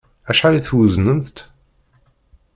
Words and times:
Acḥal 0.29 0.53
i 0.59 0.61
tweznemt? 0.67 1.37